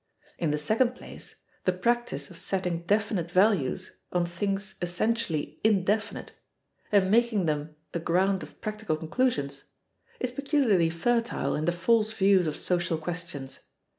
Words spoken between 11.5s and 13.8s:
in the false views of social questions.